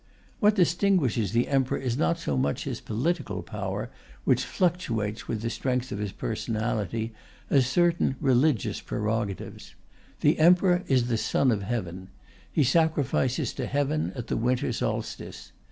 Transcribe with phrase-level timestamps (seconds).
[0.39, 3.91] What distinguishes the Emperor is not so much his political power,
[4.23, 7.13] which fluctuates with the strength of his personality,
[7.51, 9.75] as certain religious prerogatives.
[10.21, 12.09] The Emperor is the Son of Heaven;
[12.51, 15.51] he sacrifices to Heaven at the winter solstice.